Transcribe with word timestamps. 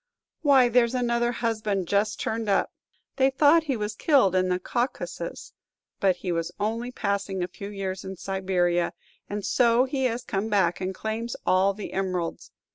"Why, 0.41 0.67
there's 0.67 0.95
another 0.95 1.31
husband 1.31 1.87
just 1.87 2.19
turned 2.19 2.49
up. 2.49 2.71
They 3.17 3.29
thought 3.29 3.65
he 3.65 3.77
was 3.77 3.93
killed 3.93 4.33
in 4.33 4.49
the 4.49 4.57
Caucasus, 4.57 5.53
but 5.99 6.15
he 6.15 6.31
was 6.31 6.51
only 6.59 6.91
passing 6.91 7.43
a 7.43 7.47
few 7.47 7.69
years 7.69 8.03
in 8.03 8.15
Siberia; 8.15 8.93
and 9.29 9.45
so 9.45 9.83
he 9.85 10.05
has 10.05 10.23
come 10.23 10.49
back, 10.49 10.81
and 10.81 10.95
claims 10.95 11.35
all 11.45 11.75
the 11.75 11.93
emeralds. 11.93 12.49